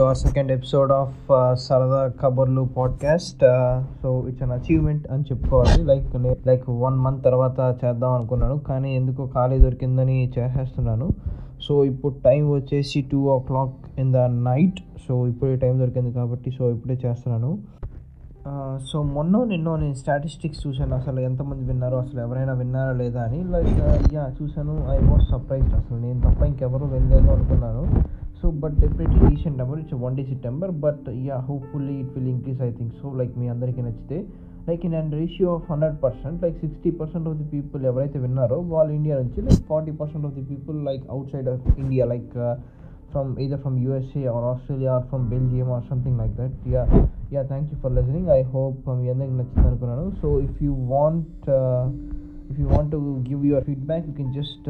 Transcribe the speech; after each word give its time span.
guys, 0.00 0.24
welcome 0.24 0.26
to 0.26 0.32
our 0.32 0.32
second 0.32 0.50
episode 0.50 0.90
of 0.90 1.08
uh, 1.28 1.54
Sarada 1.54 2.12
Kabarlu 2.12 2.68
podcast. 2.74 3.42
Uh, 3.42 5.12
అని 5.12 5.22
చెప్పుకోవాలి. 5.22 5.84
Like 5.84 6.06
like 6.46 6.70
one 6.70 6.98
month 6.98 7.24
తర్వాత 7.24 7.76
చేద్దాం 7.84 8.12
అనుకున్నాను. 8.12 8.58
కానీ 8.58 8.96
ఎందుకో 8.96 9.30
ఖాళీ 9.34 9.58
దొరికిందని 9.58 10.32
చేసేస్తున్నాను. 10.38 11.10
సో 11.62 11.84
ఇప్పుడు 11.84 12.14
టైం 12.24 12.50
వచ్చేసి 12.50 13.08
two 13.12 13.28
o'clock 13.38 14.00
in 14.00 14.12
the 14.12 14.16
night 14.16 14.78
so 15.08 15.26
ఇప్పుడే 15.26 15.56
టైం 15.56 15.78
దొరికింది 15.78 16.12
కాబట్టి 16.12 16.50
సో 16.50 16.70
ఇప్పుడే 16.70 16.98
చేస్తున్నాను. 17.04 17.58
Uh, 18.48 18.78
సో 18.92 19.02
మొన్న 19.02 19.44
నిన్న 19.44 19.76
నేను 19.76 19.94
స్టాటిస్టిక్స్ 19.94 20.66
చూశాను. 20.66 20.94
అసలు 20.94 21.20
ఎంతమంది 21.20 21.64
విన్నారో 21.64 21.98
అసలు 21.98 22.20
ఎవరైనా 22.20 22.52
విన్నారా 22.52 22.92
లేదా 22.92 23.22
అని. 23.22 23.44
లైక్ 23.44 24.14
యా 24.14 24.26
uh, 24.26 24.42
చూశాను. 24.42 24.86
ఐ 24.90 24.98
వాస్ 24.98 25.28
సర్ప్రైజ్డ్ 25.28 25.74
అసలు 25.74 25.98
నేను 25.98 26.20
తప్ప 26.20 26.42
ఇంకెవరు 26.42 26.84
వెళ్ళలేదు 26.84 27.30
అనుకున్నాను. 27.30 28.18
So 28.40 28.48
but 28.62 28.76
definitely 28.82 29.20
recent 29.30 29.56
number 29.60 29.78
it's 29.82 29.96
one 30.04 30.16
digit 30.20 30.44
number 30.48 30.72
but 30.84 31.06
yeah 31.28 31.36
hopefully 31.48 31.94
it 32.02 32.12
will 32.16 32.30
increase 32.34 32.60
I 32.68 32.70
think 32.78 32.92
so 33.00 33.08
like 33.20 33.32
మీ 33.40 33.48
అందరికీ 33.54 33.82
నచ్చితే. 33.88 34.18
Like 34.68 34.82
in 34.86 34.96
and 35.00 35.12
ratio 35.20 35.50
of 35.58 35.66
hundred 35.72 35.96
percent 36.02 36.42
like 36.44 36.56
sixty 36.64 36.90
percent 37.00 37.26
of 37.28 37.36
the 37.42 37.46
people 37.54 37.82
ఎవరైతే 37.90 38.18
విన్నారో 38.24 38.58
వాళ్ళు 38.72 38.92
India 38.98 39.14
నుంచి 39.22 39.40
like 39.46 39.62
forty 39.70 39.92
percent 40.00 40.26
of 40.28 40.34
the 40.38 40.44
people 40.50 40.78
like 40.88 41.04
outside 41.34 41.48
of 41.54 41.66
India 41.84 42.06
like 42.12 42.34
from 43.12 43.30
either 43.44 43.60
from 43.64 43.76
USA 43.84 44.24
or 44.34 44.46
Australia 44.50 44.90
or 44.96 45.06
from 45.10 45.24
Belgium 45.30 45.68
or 45.76 45.84
something 45.90 46.18
like 46.22 46.34
that 46.40 46.56
yeah 46.74 46.82
yeah 47.34 47.42
thank 47.52 47.70
you 47.72 47.78
for 47.84 47.94
listening. 47.98 48.26
I 48.38 48.40
hope 48.54 48.82
మీ 49.00 49.08
అందరికి 49.14 49.36
నచ్చింది 49.40 49.66
అనుకున్నాను. 49.70 50.04
So 50.22 50.28
if 50.46 50.58
you 50.66 50.72
want 50.94 51.46
if 52.50 52.58
you 52.60 52.66
want 52.74 52.90
to 52.94 52.98
give 53.28 53.40
your 53.48 53.64
feedback 53.68 54.04
you 54.08 54.12
can 54.18 54.32
just 54.38 54.66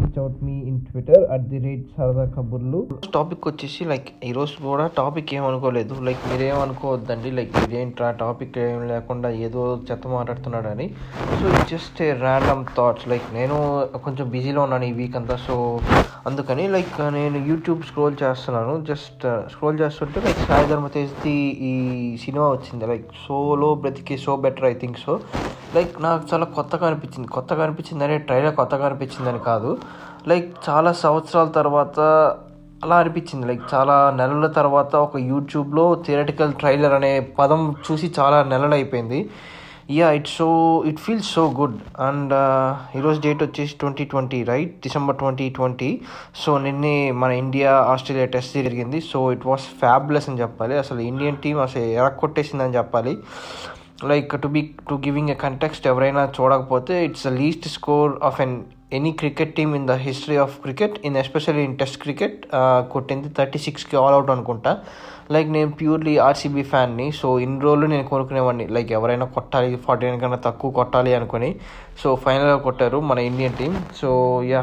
reach 0.00 0.18
out 0.22 0.38
me 0.46 0.54
in 0.70 0.78
Twitter 0.88 1.24
at 1.34 1.46
the 1.52 1.58
rate 1.66 1.84
సరదా 1.96 2.24
కబుర్లు 2.36 2.80
topic 3.16 3.46
వచ్చేసి 3.50 3.82
like 3.92 4.08
ఈరోజు 4.28 4.54
కూడా 4.68 4.84
topic 5.00 5.32
ఏమనుకోలేదు 5.38 5.94
like 6.08 6.22
మీరేమనుకోవద్దండి 6.30 7.32
లైక్ 7.38 7.56
ఇదేంట్రా 7.64 8.08
టాపిక్ 8.24 8.56
ఏం 8.66 8.80
లేకుండా 8.92 9.30
ఏదో 9.46 9.64
చెత్త 9.88 10.14
మాట్లాడుతున్నాడని. 10.16 10.86
So 11.40 11.48
just 11.72 12.00
random 12.24 12.64
thoughts 12.78 13.06
like 13.12 13.28
నేను 13.38 13.58
కొంచెం 14.06 14.26
బిజీలో 14.36 14.62
ఉన్నాను 14.66 14.86
ఈ 14.90 14.94
వీక్ 15.00 15.18
అంతా. 15.20 15.36
సో 15.46 15.56
అందుకని 16.30 16.64
లైక్ 16.76 16.96
నేను 17.18 17.38
యూట్యూబ్ 17.50 17.86
స్క్రోల్ 17.90 18.16
చేస్తున్నాను. 18.24 18.74
జస్ట్ 18.90 19.24
స్క్రోల్ 19.52 19.76
uh, 19.76 19.82
చేస్తుంటే 19.82 20.18
లైక్ 20.26 20.42
సాయి 20.48 20.68
ధర్మ 20.72 20.88
తేజ్ది 20.96 21.36
ఈ 21.70 21.74
సినిమా 22.24 22.48
వచ్చింది. 22.56 22.84
లైక్ 22.92 23.08
సోలో 23.24 23.70
బ్రతికే 23.84 24.18
so 24.26 24.34
better 24.46 24.68
I 24.72 24.74
think 24.82 25.00
so 25.06 25.14
like 25.74 26.02
నాకు 26.02 26.24
చాలా 26.34 26.44
కొత్తగా 26.44 26.86
అనిపించింది. 26.86 27.28
కొత్తగా 27.28 27.64
అనిపించింది 27.64 28.04
అనే 28.04 28.18
ట్రైలర్ 28.18 28.54
కొత్తగా 28.54 28.86
అనిపించిందని 28.86 29.38
కాదు. 29.38 29.78
లైక్ 30.28 30.48
చాలా 30.68 30.92
సంవత్సరాల 30.92 31.48
తర్వాత 31.48 32.00
అలా 32.84 32.96
అనిపించింది. 32.96 33.46
లైక్ 33.46 33.62
చాలా 33.74 33.96
నెలల 34.16 34.46
తర్వాత 34.46 34.96
ఒక 34.96 35.16
యూట్యూబ్లో 35.16 36.02
థియరటికల్ 36.06 36.52
ట్రైలర్ 36.52 36.92
అనే 36.92 37.20
పదం 37.38 37.74
చూసి 37.90 38.14
చాలా 38.18 38.42
నెలలు 38.42 38.74
అయిపోయింది. 38.74 39.30
Yeah 39.90 40.10
it 40.12 40.28
so 40.28 40.46
it 40.86 41.00
feels 41.00 41.30
so 41.30 41.50
good 41.60 41.78
and 42.00 42.32
ఈరోజు 42.96 43.20
డేట్ 43.20 43.42
వచ్చేసి 43.42 43.74
twenty 43.80 44.04
twenty 44.04 44.44
right 44.44 44.74
December 44.76 45.16
twenty 45.16 45.50
twenty 45.50 46.00
so 46.36 46.58
నిన్నే 46.58 47.10
మన 47.10 47.30
ఇండియా 47.30 47.72
ఆస్ట్రేలియా 47.72 48.26
టెస్ట్ 48.26 48.54
జరిగింది. 48.54 49.00
సో 49.00 49.32
ఇట్ 49.32 49.46
వాస్ 49.46 49.62
ఫ్యాబ్లెస్ 49.80 50.28
అని 50.28 50.40
చెప్పాలి. 50.40 50.78
అసలు 50.78 51.00
ఇండియన్ 51.00 51.36
టీం 51.36 51.60
అసలు 51.60 51.82
ఎరక్కొట్టేసిందని 51.82 52.76
చెప్పాలి. 52.76 53.18
Like 54.10 54.42
to 54.42 54.48
be 54.48 54.60
to 54.90 54.94
giving 54.94 55.30
a 55.30 55.34
context 55.34 55.86
ఎవరైనా 55.86 56.32
చూడకపోతే 56.40 57.04
it's 57.04 57.26
the 57.26 57.32
least 57.32 57.68
score 57.68 58.12
of 58.22 58.40
an 58.40 58.54
any 58.92 59.12
cricket 59.12 59.54
team 59.54 59.76
in 59.76 59.86
the 59.88 59.90
history 59.90 60.36
of 60.36 60.60
cricket 60.60 61.06
in 61.06 61.16
especially 61.16 61.62
in 61.62 61.76
test 61.78 61.98
cricket 62.02 62.46
కొట్టింది 62.92 63.28
thirty 63.38 63.58
సిక్స్కి 63.58 63.96
ఆల్ 63.96 64.14
అవుట్ 64.14 64.30
అనుకుంటా. 64.30 64.72
Like 65.30 65.48
నేను 65.48 65.70
purely 65.70 66.16
RCB 66.18 66.62
ఫ్యాన్ని 66.62 67.12
so 67.12 67.40
ఇన్ని 67.40 67.60
రోజులు 67.60 67.86
నేను 67.86 68.04
కొనుక్కునేవాడిని. 68.04 68.66
లైక్ 68.66 68.92
ఎవరైనా 68.92 69.26
కొట్టాలి 69.26 69.76
ఫార్టీ 69.76 70.06
నైన్ 70.06 70.20
కన్నా 70.20 70.36
తక్కువ 70.36 70.70
కొట్టాలి 70.70 71.14
అనుకుని 71.14 71.54
సో 72.02 72.16
ఫైనల్గా 72.16 72.56
కొట్టారు 72.56 73.00
మన 73.00 73.18
Indian 73.18 73.54
team 73.54 73.74
so 73.96 74.10
yeah 74.42 74.62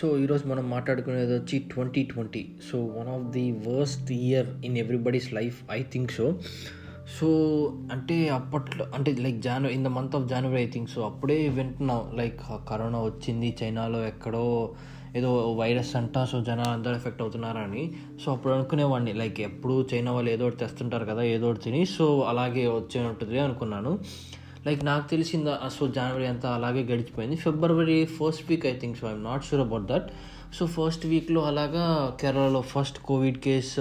so 0.00 0.18
ఈరోజు 0.18 0.48
మనం 0.48 0.70
మాట్లాడుకునేది 0.70 1.34
వచ్చి 1.38 1.58
twenty 1.74 2.02
twenty 2.02 2.46
so 2.70 2.78
one 2.78 3.08
of 3.08 3.26
the 3.32 3.44
worst 3.68 4.12
year 4.12 4.46
in 4.64 4.78
everybody's 4.78 5.34
life 5.34 5.58
I 5.72 5.82
think 5.82 6.10
so 6.10 6.26
so 7.16 7.28
అంటే 7.92 8.16
అప్పట్లో 8.28 8.84
అంటే 8.96 9.10
like 9.24 9.38
Janu 9.46 9.68
in 9.68 9.84
the 9.84 9.90
month 9.96 10.14
of 10.16 10.26
January 10.32 10.58
I 10.62 10.66
think 10.66 10.90
so 10.90 11.00
అప్పుడే 11.02 11.36
వింటున్నాం. 11.48 12.00
లైక్ 12.20 12.40
కరోనా 12.70 13.00
వచ్చింది 13.08 13.48
చైనాలో 13.62 14.00
ఎక్కడో 14.06 14.44
ఏదో 15.18 15.30
వైరస్ 15.60 15.96
అంట 15.96 16.24
సో 16.30 16.38
జనాలు 16.40 16.72
అందరూ 16.76 16.94
ఎఫెక్ట్ 17.00 17.20
అవుతున్నారని. 17.22 17.82
సో 18.24 18.32
అప్పుడు 18.32 18.52
అనుకునేవాడిని. 18.52 19.12
లైక్ 19.12 19.40
ఎప్పుడు 19.40 19.74
చైనా 19.90 20.12
వాళ్ళు 20.12 20.30
ఏదో 20.30 20.44
ఒకటి 20.46 20.60
తెస్తుంటారు 20.62 21.04
కదా 21.04 21.22
ఏదో 21.34 21.50
ఒకటి 21.50 21.62
తిని 21.66 21.82
సో 21.96 22.06
అలాగే 22.30 22.64
వచ్చే 22.78 23.02
ఉంటుంది 23.10 23.38
అనుకున్నాను. 23.38 23.92
లైక్ 24.66 24.82
నాకు 24.84 25.06
తెలిసింది 25.10 25.52
సో 25.76 25.86
జనవరి 25.98 26.26
అంతా 26.26 26.50
అలాగే 26.58 26.82
గడిచిపోయింది. 26.92 27.36
ఫిబ్రవరి 27.36 27.98
first 28.18 28.44
week 28.50 28.66
I 28.66 28.74
think 28.82 28.98
so 28.98 29.06
I'm 29.08 29.24
not 29.24 29.44
sure 29.44 29.62
about 29.66 29.86
that 29.92 30.08
so 30.58 30.66
first 30.76 31.06
వీక్లో 31.06 31.40
అలాగా 31.52 31.86
కేరళలో 32.20 32.62
ఫస్ట్ 32.74 32.98
కోవిడ్ 33.10 33.38
కేస్ 33.38 33.74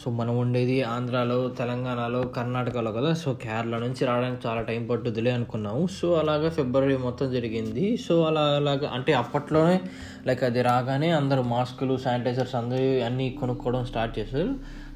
సో 0.00 0.10
మనం 0.10 0.38
ఉండేది 0.38 0.82
ఆంధ్రాలో 0.82 1.48
తెలంగాణలో 1.58 2.20
కర్ణాటకలో 2.22 2.90
కదా. 2.92 3.12
సో 3.12 3.34
కేరళ 3.34 3.78
నుంచి 3.78 4.02
రావడానికి 4.06 4.48
చాలా 4.48 4.60
టైం 4.62 4.86
పట్టుద్దిలే 4.86 5.30
అనుకున్నాము. 5.30 5.86
సో 5.86 6.14
అలాగా 6.14 6.48
ఫిబ్రవరి 6.48 6.96
మొత్తం 6.96 7.32
జరిగింది. 7.32 7.96
సో 7.96 8.22
అలా 8.22 8.40
అలాగా 8.40 8.88
అంటే 8.88 9.12
అప్పట్లోనే 9.12 9.80
లైక్ 10.26 10.44
అది 10.44 10.62
రాగానే 10.62 11.10
అందరూ 11.10 11.42
మాస్కులు 11.42 11.96
శానిటైజర్స్ 11.96 12.54
అందరూ 12.54 12.84
అన్నీ 13.06 13.30
కొనుక్కోవడం 13.40 13.84
స్టార్ట్ 13.84 14.18
చేశారు. 14.18 14.52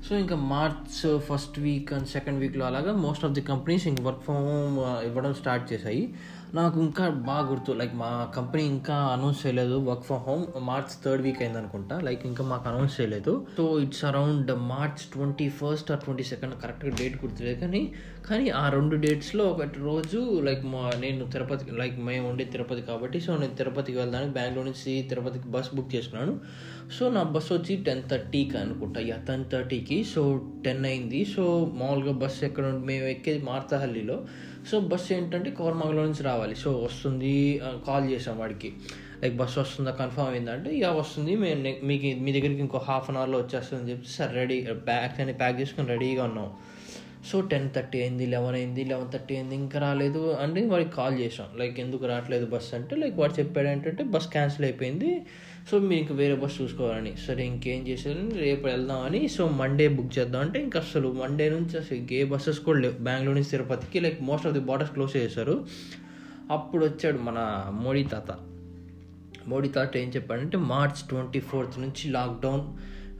సో 0.08 0.16
ఇంకా 0.16 0.36
March 0.36 1.20
first 1.20 1.58
week 1.58 1.92
and 1.92 2.08
second 2.08 2.40
వీక్లో 2.40 2.64
అలాగా 2.66 2.92
మోస్ట్ 2.92 3.24
ఆఫ్ 3.24 3.32
ది 3.32 3.40
కంపెనీస్ 3.40 3.86
ఇంక 3.86 4.00
వర్క్ 4.00 4.22
ఫ్రమ్ 4.22 4.38
హోమ్ 4.38 4.78
ఇవ్వడం 5.06 5.34
స్టార్ట్ 5.34 5.66
చేశాయి. 5.72 6.14
నాకు 6.56 6.78
ఇంకా 6.86 7.04
బాగా 7.28 7.44
గుర్తు 7.50 7.74
లైక్ 7.80 7.92
మా 8.00 8.08
కంపెనీ 8.34 8.64
ఇంకా 8.72 8.96
అనౌన్స్ 9.12 9.38
చేయలేదు 9.42 9.76
work 9.86 10.02
from 10.08 10.24
home 10.26 10.42
March 10.66 10.94
third 11.04 11.22
week 11.26 11.40
అయింది 11.42 11.58
అనుకుంటా 11.60 11.94
లైక్ 12.06 12.22
ఇంకా 12.30 12.44
మాకు 12.50 12.66
అనౌన్స్ 12.70 12.96
చేయలేదు. 12.98 13.32
So 13.58 13.64
it's 13.84 14.02
around 14.08 14.50
March 14.72 15.02
twenty 15.14 15.46
first 15.60 15.92
or 15.94 16.02
twenty 16.04 16.26
second 16.32 16.56
కరెక్ట్గా 16.64 16.92
డేట్ 17.00 17.16
గుర్తులేదు 17.22 17.58
కానీ 17.64 17.82
కానీ 18.28 18.46
ఆ 18.60 18.64
రెండు 18.76 18.98
డేట్స్లో 19.06 19.46
ఒకటి 19.54 19.80
రోజు 19.88 20.20
లైక్ 20.48 20.66
మా 20.74 20.84
నేను 21.04 21.30
తిరుపతి 21.36 21.78
లైక్ 21.80 21.96
మేము 22.10 22.26
ఉండే 22.32 22.46
తిరుపతి 22.56 22.84
కాబట్టి 22.90 23.20
సో 23.28 23.38
నేను 23.44 23.56
తిరుపతికి 23.62 23.98
వెళ్ళడానికి 24.02 24.34
బెంగళూరు 24.38 24.66
నుంచి 24.70 24.94
తిరుపతికి 25.12 25.48
బస్ 25.56 25.74
బుక్ 25.78 25.90
చేసుకున్నాను. 25.96 26.36
సో 26.98 27.04
నా 27.16 27.24
బస్ 27.34 27.50
వచ్చి 27.56 27.74
టెన్ 27.88 28.06
థర్టీకి 28.12 28.56
అనుకుంటా 28.64 29.00
యా 29.10 29.18
టెన్ 29.28 29.44
థర్టీకి 29.52 30.00
సో 30.14 30.22
టెన్ 30.64 30.86
అయింది. 30.92 31.20
సో 31.34 31.44
మామూలుగా 31.80 32.16
బస్ 32.24 32.40
ఎక్కడ 32.50 32.66
మేము 32.90 33.06
ఎక్కేది 33.16 33.42
మార్తహల్లిలో. 33.52 34.18
సో 34.70 34.76
బస్ 34.90 35.06
ఏంటంటే 35.12 35.50
కోరమంగళం 35.60 36.04
నుంచి 36.08 36.22
రావాలి. 36.30 36.54
సో 36.64 36.70
వస్తుంది 36.86 37.32
కాల్ 37.88 38.06
చేసాం 38.12 38.36
వాడికి. 38.42 38.70
లైక్ 39.22 39.34
బస్సు 39.40 39.58
వస్తుందా 39.60 39.92
కన్ఫర్మ్ 40.02 40.30
అయిందంటే 40.34 40.70
ఇక 40.78 40.86
వస్తుంది. 41.00 41.32
మేము 41.42 41.60
మీకు 41.90 42.08
మీ 42.24 42.30
దగ్గరికి 42.36 42.62
ఇంకో 42.66 42.78
హాఫ్ 42.88 43.08
అన్ 43.10 43.18
అవర్లో 43.20 43.38
వచ్చేస్తుందని 43.42 43.90
చెప్పి 43.90 44.08
సరే 44.18 44.32
రెడీ 44.40 44.58
బ్యాగ్స్ 44.90 45.20
అన్ని 45.24 45.34
ప్యాక్ 45.42 45.56
చేసుకుని 45.60 45.88
రెడీగా 45.94 46.22
ఉన్నాం. 46.30 46.48
సో 47.30 47.40
టెన్ 47.40 47.70
థర్టీ 47.70 48.00
అయింది 48.00 48.26
లెవెన్ 48.26 48.54
అయింది 48.54 48.84
లెవెన్ 48.84 49.12
థర్టీ 49.12 49.34
అయింది 49.34 49.54
ఇంకా 49.54 49.78
రాలేదు 49.80 50.32
అంటే 50.40 50.66
వాడికి 50.66 50.90
కాల్ 50.90 51.18
చేసాం 51.18 51.46
లైక్ 51.58 51.80
ఎందుకు 51.80 52.06
రావట్లేదు 52.06 52.46
బస్? 52.46 52.74
అంటే 52.74 52.96
లైక్ 52.96 53.16
వాడు 53.18 53.32
చెప్పాడు 53.32 53.68
ఏంటంటే 53.68 54.04
బస్ 54.04 54.28
క్యాన్సిల్ 54.28 54.64
అయిపోయింది 54.64 55.22
సో 55.70 55.78
మీరు 55.78 56.00
ఇంకా 56.00 56.14
వేరే 56.14 56.34
బస్ 56.34 56.60
చూసుకోవాలని. 56.60 57.16
సరే 57.16 57.46
ఇంకేం 57.46 57.88
చేసేది 57.88 58.38
రేపు 58.38 58.66
వెళ్దామని 58.66 59.28
సో 59.28 59.48
మండే 59.48 59.88
బుక్ 59.88 60.18
చేద్దాం. 60.18 60.40
అంటే 60.42 60.62
ఇంకా 60.62 60.80
అసలు 60.80 61.12
మండే 61.12 61.50
నుంచి 61.50 61.78
అసలు 61.78 62.12
ఏ 62.12 62.24
బస్సెస్ 62.24 62.58
కూడా 62.58 62.80
లేవు. 62.80 62.94
బెంగళూరు 62.98 63.34
నుంచి 63.34 63.50
తిరుపతికి 63.50 64.00
like 64.00 64.22
most 64.22 64.46
of 64.46 64.54
the 64.54 64.60
borders 64.60 64.92
close 64.92 65.16
చేశారు. 65.16 65.66
అప్పుడు 66.50 66.84
వచ్చాడు 66.86 67.18
మన 67.18 67.38
మోడీ 67.74 68.02
తాత. 68.02 68.36
మోడీ 69.48 69.68
తాత 69.68 69.96
ఏం 69.96 70.08
చెప్పాడంటే 70.08 70.56
మార్చ్ 70.56 71.08
ట్వంటీ 71.08 71.40
ఫోర్త్ 71.40 71.78
నుంచి 71.78 72.10
లాక్డౌన్ 72.10 72.62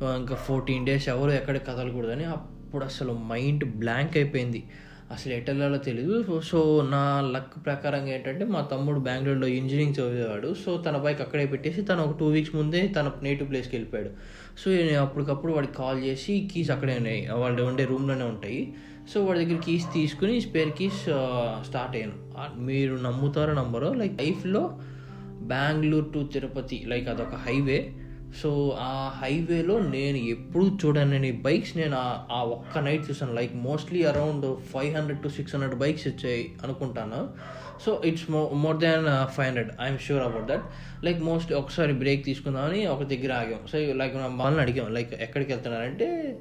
ఇంకా 0.04 0.34
ఫోర్టీన్ 0.34 0.87
డేస్ 0.87 1.08
ఎవరు 1.08 1.31
ఎక్కడ 1.31 1.56
కదలకూడదని. 1.58 2.25
అప్పుడు 2.72 2.84
అసలు 2.84 3.12
మైండ్ 3.12 3.64
బ్లాంక్ 3.64 4.16
అయిపోయింది. 4.16 4.64
అసలు 5.12 5.32
ఎటెల్లాలో 5.32 5.76
తెలియదు 5.76 6.40
సో 6.40 6.88
నా 6.90 7.20
లక్ 7.20 7.66
ప్రకారంగా 7.66 8.08
ఏంటంటే 8.08 8.44
మా 8.44 8.60
తమ్ముడు 8.60 9.00
బెంగళూరులో 9.00 9.46
ఇంజనీరింగ్ 9.46 9.92
చదివేవాడు. 9.92 10.54
సో 10.66 10.76
తన 10.76 10.96
బైక్ 10.96 11.20
అక్కడే 11.20 11.46
పెట్టేసి 11.46 11.82
తను 11.82 12.02
ఒక 12.02 12.19
టూ 12.19 12.26
వీక్స్ 12.26 12.54
ముందే 12.54 12.86
తన 12.86 13.10
నేటివ్ 13.22 13.50
ప్లేస్కి 13.50 13.76
వెళ్ళిపోయాడు. 13.76 14.10
సో 14.58 14.70
నేను 14.70 15.00
అప్పటికప్పుడు 15.00 15.52
వాడికి 15.52 15.74
కాల్ 15.74 16.04
చేసి 16.04 16.50
కీస్ 16.54 16.70
అక్కడే 16.70 16.96
ఉన్నాయి. 16.96 17.28
వాళ్ళు 17.32 17.62
ఉండే 17.62 17.84
రూమ్లోనే 17.84 18.24
ఉంటాయి. 18.24 18.75
సో 19.14 19.25
వాడి 19.25 19.44
దగ్గర 19.44 19.60
కీస్ 19.60 19.84
తీసుకుని 19.94 20.40
స్పేర్ 20.40 20.70
కీస్ 20.70 21.02
స్టార్ట్ 21.68 21.96
అయ్యాను. 21.96 22.60
మీరు 22.60 22.94
నమ్ముతారో 22.94 23.52
నమ్మరో 23.52 23.92
లైక్ 23.92 24.22
లైఫ్లో 24.22 24.78
బెంగళూరు 25.42 26.10
టు 26.14 26.28
తిరుపతి 26.32 26.84
లైక్ 26.86 27.08
అదొక 27.08 27.34
హైవే. 27.34 27.92
సో 28.43 28.79
ఆ 28.81 29.12
హైవేలో 29.23 29.79
నేను 29.79 30.17
ఎప్పుడు 30.17 30.79
చూడనని 30.84 31.32
బైక్స్ 31.32 31.76
నేను 31.76 31.96
ఆ 32.32 32.43
ఒక్క 32.43 32.79
నైట్ 32.79 33.11
చూసాను 33.11 33.34
like 33.34 33.56
mostly 33.56 34.02
around 34.02 34.61
five 34.61 34.96
hundred 34.96 35.23
to 35.23 35.29
six 35.29 35.55
hundred 35.55 35.79
bikes 35.81 36.08
వచ్చాయి 36.08 36.52
అనుకుంటాను. 36.62 37.29
So 37.87 38.02
it's 38.05 38.31
mo 38.31 38.50
more 38.55 38.76
than 38.76 39.32
five 39.32 39.46
hundred. 39.46 39.70
I'm 39.82 39.99
sure 39.99 40.23
about 40.23 40.46
that. 40.46 40.62
Like 41.05 41.20
most 41.20 41.52
ఒకసారి 41.52 41.93
బ్రేక్ 41.93 42.25
తీసుకుందామని 42.25 42.87
ఒక 42.87 43.02
దగ్గర 43.02 43.32
ఆగాం. 43.32 43.67
సో 43.73 43.79
లైక్ 43.79 44.17
వాళ్ళని 44.17 44.61
అడిగాం 44.61 44.94
లైక్ 44.94 45.23
ఎక్కడికి 45.23 45.52
వెళ్తున్నారంటే 45.52 46.38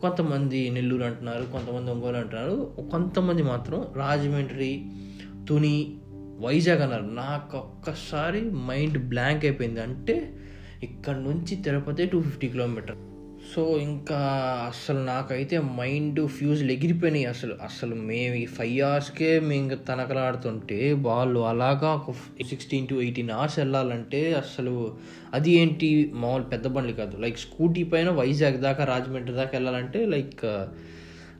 కొంతమంది 0.00 0.70
నెల్లూరు 0.70 1.02
అంటున్నారు 1.02 1.42
కొంతమంది 1.42 1.90
ఒంగోలు 1.90 2.16
అంటున్నారు. 2.16 2.74
కొంతమంది 2.90 3.42
మాత్రం 3.42 3.86
రాజమండ్రి 3.96 4.86
తుని 5.48 5.96
వైజాగ్ 6.40 6.82
అన్నారు. 6.82 7.02
నాకు 7.02 7.56
ఒక్కసారి 7.56 8.50
మైండ్ 8.50 8.98
బ్లాంక్ 8.98 9.44
అయిపోయింది. 9.44 9.82
అంటే 9.82 10.36
ఇక్కడ 10.82 11.16
నుంచి 11.16 11.56
Tirupati 11.56 12.06
two 12.06 12.22
fifty 12.22 12.48
kilometer 12.48 12.96
so 13.54 13.78
ఇంకా 13.78 14.16
అసలు 14.66 14.98
నాకైతే 14.98 15.58
మైండ్ 15.58 16.28
ఫ్యూజ్లు 16.28 16.72
ఎగిరిపోయినాయి 16.72 17.24
అసలు. 17.24 17.54
అసలు 17.62 17.94
మేము 17.94 18.34
ఈ 18.34 18.46
ఫైవ్ 18.46 18.82
అవర్స్కే 18.82 19.40
మేము 19.40 19.52
ఇంకా 19.52 19.74
తనకలాడుతుంటే 19.74 20.92
వాళ్ళు 20.92 21.40
అలాగా 21.40 21.94
ఒక 21.94 22.14
సిక్స్టీన్ 22.46 22.88
టు 22.88 22.94
ఎయిటీన్ 22.94 23.30
అవర్స్ 23.30 23.58
వెళ్ళాలంటే 23.58 24.34
అసలు 24.34 24.98
అది 25.34 25.50
ఏంటి 25.50 26.10
మామూలు 26.14 26.42
పెద్ద 26.42 26.66
బండ్లు 26.66 26.92
కాదు. 26.92 27.16
లైక్ 27.16 27.38
స్కూటీ 27.38 27.84
పైన 27.84 28.10
వైజాగ్ 28.10 28.58
దాకా 28.58 28.84
రాజమండ్రి 28.84 29.32
దాకా 29.32 29.50
వెళ్ళాలంటే 29.52 30.06
లైక్ 30.06 30.44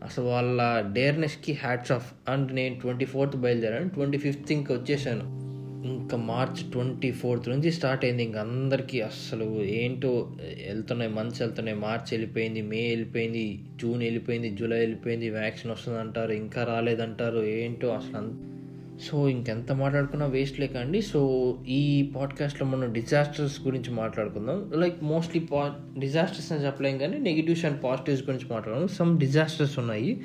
అసలు 0.04 0.25
వాళ్ళ 0.25 0.81
డేర్నెస్కి 0.93 1.52
హ్యాట్స్ 1.52 1.93
ఆఫ్ 1.93 2.12
అండ్ 2.28 2.52
నేను 2.52 2.81
ట్వంటీ 2.81 3.04
ఫోర్త్ 3.04 3.36
బయలుదేరాను. 3.36 3.88
ట్వంటీ 3.88 4.19
ఫిఫ్త్ 4.19 4.52
ఇంకా 4.52 4.75
వచ్చేసాను. 4.75 5.39
ఇంకా 5.85 6.17
మార్చ్ 6.17 6.71
ట్వంటీ 6.73 7.12
ఫోర్త్ 7.12 7.49
నుంచి 7.49 7.73
స్టార్ట్ 7.73 8.05
అయింది. 8.05 8.23
ఇంక 8.23 8.37
అందరికీ 8.37 9.00
అసలు 9.00 9.65
ఏంటో 9.65 10.32
వెళ్తున్నాయి 10.67 11.11
మంత్స్ 11.11 11.43
వెళ్తున్నాయి. 11.43 11.79
మార్చ్ 11.79 12.12
వెళ్ళిపోయింది 12.12 12.62
మే 12.62 12.88
వెళ్ళిపోయింది 12.88 13.65
జూన్ 13.77 14.03
వెళ్ళిపోయింది 14.03 14.50
జూలై 14.50 14.79
వెళ్ళిపోయింది 14.79 15.31
వ్యాక్సిన్ 15.31 15.73
వస్తుంది 15.73 15.99
అంటారు 15.99 16.32
ఇంకా 16.32 16.65
రాలేదంటారు. 16.65 17.44
ఏంటో 17.44 17.88
అసలు 17.88 18.59
సో 19.00 19.29
ఇంకెంత 19.29 19.73
మాట్లాడుకున్నా 19.73 20.26
వేస్ట్ 20.26 20.61
లేకండి 20.61 21.02
సో 21.02 21.20
ఈ 21.69 22.12
పాడ్కాస్ట్లో 22.17 22.67
మనం 22.67 22.93
డిజాస్టర్స్ 22.93 23.61
గురించి 23.61 23.91
మాట్లాడుకుందాం. 23.94 24.70
లైక్ 24.75 25.02
మోస్ట్లీ 25.02 25.43
పా 25.43 25.75
డిజాస్టర్స్ 25.99 26.52
అని 26.52 26.67
చెప్పలేం 26.67 26.99
కానీ 26.99 27.19
నెగిటివ్స్ 27.19 27.64
అండ్ 27.64 27.85
పాజిటివ్స్ 27.85 28.31
గురించి 28.31 28.52
మాట్లాడడం 28.52 28.88
సమ్ 28.88 29.19
డిజాస్టర్స్ 29.19 29.79
ఉన్నాయి. 29.79 30.20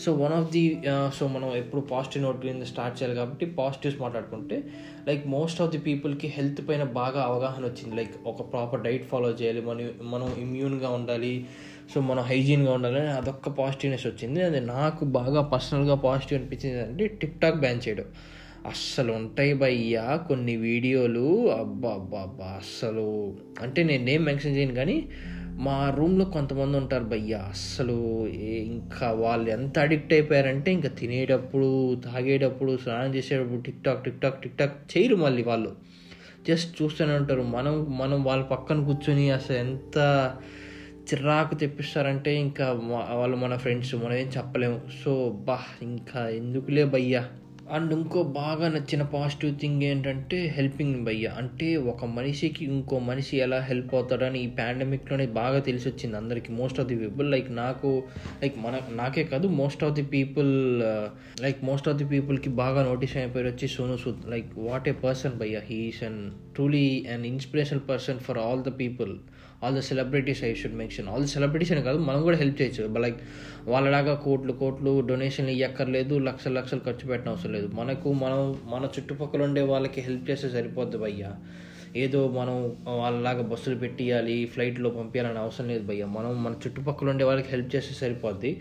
So 0.00 0.12
one 0.12 0.32
of 0.32 0.50
the 0.50 0.80
so 1.14 1.26
మనం 1.26 1.56
ఎప్పుడు 1.56 1.80
పాజిటివ్ 1.80 2.24
నోట్ 2.24 2.42
కింద 2.42 2.62
స్టార్ట్ 2.62 3.02
చేయాలి 3.02 3.18
కాబట్టి 3.18 3.46
పాజిటివ్స్ 3.46 4.00
మాట్లాడుకుంటే 4.00 4.64
లైక్ 5.08 5.26
మోస్ట్ 5.26 5.62
ఆఫ్ 5.62 5.70
ది 5.70 5.78
పీపుల్కి 5.78 6.26
హెల్త్ 6.26 6.68
పైన 6.68 6.82
బాగా 6.82 7.22
అవగాహన 7.22 7.64
వచ్చింది. 7.64 7.96
లైక్ 7.96 8.14
ఒక 8.26 8.52
ప్రాపర్ 8.52 8.80
డైట్ 8.80 9.06
ఫాలో 9.08 9.30
చేయాలి. 9.30 9.60
మనం 9.60 9.90
మనం 10.02 10.32
ఇమ్యూన్గా 10.38 10.88
ఉండాలి. 10.90 11.46
సో 11.94 12.00
మనం 12.00 12.22
హైజీన్గా 12.22 12.72
ఉండాలని 12.72 13.08
అదొక్క 13.08 13.48
పాజిటివ్నెస్ 13.48 14.06
వచ్చింది. 14.06 14.42
అది 14.42 14.60
నాకు 14.60 15.04
బాగా 15.04 15.42
పర్సనల్గా 15.42 15.94
పాజిటివ్ 15.94 16.40
అనిపించింది 16.40 16.82
అంటే 16.82 17.06
టిక్ 17.06 17.40
టాక్ 17.40 17.56
బ్యాన్ 17.56 17.88
చేయడం. 17.88 18.04
అస్సలు 18.66 19.12
ఉంటాయి 19.12 19.54
భయ్యా 19.54 20.16
కొన్ని 20.28 20.56
వీడియోలు. 20.56 21.52
అబ్బా 21.52 21.90
అబ్బా 21.90 22.18
అబ్బా 22.18 22.44
అస్సలు. 22.44 23.36
అంటే 23.62 23.82
నేను 23.82 24.04
నేమ్ 24.04 24.24
మెన్షన్ 24.24 24.56
చేయను 24.56 24.74
కానీ 24.74 25.08
మా 25.50 25.94
రూమ్లో 25.96 26.24
కొంతమంది 26.24 26.76
ఉంటారు 26.76 27.04
భయ్యా. 27.04 27.38
అస్సలు 27.38 28.26
ఇంకా 28.26 29.10
వాళ్ళు 29.10 29.50
ఎంత 29.50 29.78
అడిక్ట్ 29.78 30.12
అయిపోయారంటే 30.12 30.72
ఇంకా 30.72 30.88
తినేటప్పుడు 30.88 31.94
తాగేటప్పుడు 31.94 32.76
స్నానం 32.76 33.14
చేసేటప్పుడు 33.14 33.60
tick 33.60 33.84
tock 33.84 34.04
tick 34.04 34.20
tock 34.20 34.42
tick 34.42 34.58
talk 34.58 34.98
చేయరు 34.98 35.16
మళ్ళీ 35.16 35.42
వాళ్ళు. 35.42 35.76
జస్ట్ 36.48 36.82
చూస్తూనే 36.82 37.12
ఉంటారు. 37.14 37.42
మనం 37.42 37.98
మనం 37.98 38.24
వాళ్ళ 38.24 38.42
పక్కన 38.44 38.84
కూర్చొని 38.84 39.30
అసలు 39.30 39.56
ఎంత 39.56 39.98
చిరాకు 41.14 41.54
తెప్పిస్తారంటే 41.54 42.34
ఇంకా 42.36 42.80
వాళ్ళు 43.12 43.36
మన 43.36 43.56
ఫ్రెండ్స్ 43.56 43.94
మనం 43.94 44.16
ఏం 44.16 44.26
చెప్పలేము. 44.36 44.80
సో 45.04 45.38
బా 45.44 45.58
ఇంకా 45.82 46.28
ఎందుకులే 46.28 46.84
భయ్యా? 46.84 47.28
అండ్ 47.72 47.92
ఇంకో 47.92 48.22
బాగా 48.22 48.68
నచ్చిన 48.68 49.02
పాజిటివ్ 49.02 49.58
థింగ్ 49.58 49.82
ఏంటంటే 49.82 50.54
హెల్పింగ్ 50.56 51.04
భయ్య. 51.04 51.26
అంటే 51.38 51.76
ఒక 51.76 52.04
మనిషికి 52.04 52.64
ఇంకో 52.64 52.98
మనిషి 52.98 53.36
ఎలా 53.36 53.60
హెల్ప్ 53.60 53.94
అవుతాడని 53.94 54.38
ఈ 54.38 54.46
పాండమిక్లోనే 54.46 55.26
బాగా 55.26 55.58
తెలిసి 55.58 55.88
వచ్చింది 55.88 56.16
అందరికీ. 56.16 56.52
Most 56.52 56.80
of 56.80 56.88
the 56.88 56.96
people 56.96 57.30
like 57.30 57.56
నాకు 57.56 58.02
లైక్ 58.42 58.58
మన 58.58 58.78
నాకే 58.92 59.24
కాదు 59.24 59.48
most 59.48 59.84
of 59.84 59.92
the 59.92 60.02
people 60.02 60.82
like 61.42 61.64
most 61.64 61.88
of 61.88 61.96
the 61.96 62.04
పీపుల్కి 62.04 62.50
బాగా 62.50 62.84
నోటీస్ 62.84 63.16
అయిపోయి 63.16 63.44
వచ్చి 63.44 63.68
Sonu 63.68 63.96
Sood. 63.96 64.30
Like 64.30 64.58
what 64.58 64.88
a 64.88 64.92
person 64.92 65.32
భయ్య. 65.32 65.60
He's 65.64 66.02
and 66.04 66.32
truly 66.54 67.06
and 67.12 67.26
inspirational 67.26 67.88
person 67.88 68.18
for 68.18 68.38
all 68.38 68.62
the 68.62 68.80
people 68.80 69.16
all 69.64 69.76
the 69.76 69.80
celebrities 69.80 70.44
I 70.44 70.54
should 70.54 70.74
mention 70.74 71.08
all 71.08 71.22
the 71.22 71.26
celebrities 71.26 71.72
అని 71.72 71.82
కాదు 71.82 71.98
మనం 71.98 72.22
కూడా 72.22 72.36
help 72.36 72.62
చేయొచ్చు. 72.62 72.98
లైక్ 72.98 73.16
వాళ్ళలాగా 73.66 74.14
కోట్లు 74.14 74.52
కోట్లు 74.52 75.00
డొనేషన్లు 75.00 75.50
ఇవ్వక్కర్లేదు 75.50 76.18
లక్షలు 76.18 76.54
లక్షలు 76.54 76.80
ఖర్చు 76.86 77.08
పెట్టిన 77.08 77.30
అవసరం 77.30 77.52
లేదు. 77.52 77.66
మనకు 77.66 78.12
మనం 78.12 78.58
మన 78.64 78.84
చుట్టుపక్కల 78.84 79.42
ఉండే 79.42 79.60
వాళ్ళకి 79.60 80.00
హెల్ప్ 80.00 80.30
చేస్తే 80.30 80.48
సరిపోద్ది 80.48 80.96
భయ్యా. 80.96 81.32
ఏదో 81.96 82.28
మనం 82.28 82.76
వాళ్ళలాగా 82.86 83.42
బస్సులు 83.42 83.76
పెట్టియాలి 83.76 84.46
ఫ్లైట్లో 84.46 84.90
పంపించాలని 84.90 85.38
అవసరం 85.38 85.68
లేదు 85.68 85.86
భయ్య. 85.86 86.04
మనం 86.04 86.44
మన 86.44 86.52
చుట్టుపక్కల 86.52 87.10
ఉండే 87.10 87.24
వాళ్ళకి 87.24 87.48
హెల్ప్ 87.48 87.76
చేస్తే 87.76 87.94
సరిపోద్ది. 87.94 88.60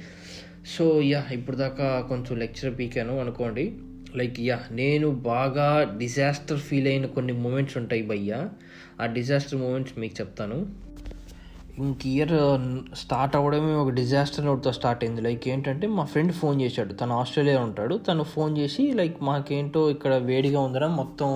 సో 0.78 1.02
యా 1.02 1.26
ఇప్పుడు 1.32 1.56
దాకా 1.56 2.06
కొంచెం 2.10 2.40
లెక్చర్ 2.40 2.80
పీకాను 2.80 3.20
అనుకోండి. 3.20 3.74
లైక్ 4.16 4.40
యా 4.40 4.60
నేను 4.72 5.10
బాగా 5.10 5.96
డిజాస్టర్ 5.98 6.60
ఫీల్ 6.60 6.88
అయిన 6.88 7.06
కొన్ని 7.06 7.34
మూమెంట్స్ 7.34 7.78
ఉంటాయి 7.78 8.02
భయ్య. 8.02 8.50
ఆ 9.02 9.06
డిజాస్టర్ 9.06 9.60
మూమెంట్స్ 9.60 10.00
మీకు 10.00 10.16
చెప్తాను. 10.22 10.87
ఇంక 11.86 12.00
ఇయర్ 12.12 12.32
స్టార్ట్ 13.02 13.34
uh, 13.34 13.40
అవ్వడమే 13.40 13.74
ఒక 13.82 13.90
డిజాస్టర్ 14.00 14.46
నోట్తో 14.46 14.72
స్టార్ట్ 14.78 15.04
అయింది. 15.04 15.22
లైక్ 15.22 15.44
ఏంటంటే 15.54 15.86
మా 15.98 16.04
ఫ్రెండ్ 16.04 16.34
ఫోన్ 16.34 16.58
చేశాడు. 16.62 16.94
తను 17.02 17.14
ఆస్ట్రేలియా 17.20 17.58
ఉంటాడు. 17.68 17.96
తను 18.08 18.24
ఫోన్ 18.34 18.54
చేసి 18.58 18.84
లైక్ 19.00 19.18
మాకేంటో 19.30 19.82
ఇక్కడ 19.90 20.14
వేడిగా 20.30 20.60
ఉందరా 20.60 20.88
మొత్తం 21.02 21.30